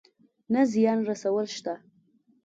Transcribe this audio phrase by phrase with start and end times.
[0.53, 1.73] نه زيان رسول شته.